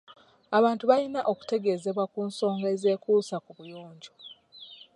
[0.57, 4.11] Abantu balina okutegezebwa ku nsonga ezeekuusa ku buyonjo.